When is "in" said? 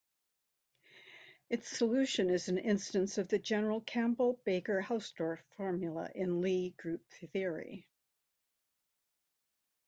6.15-6.41